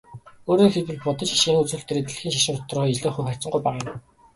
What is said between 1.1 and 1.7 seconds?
шашин энэ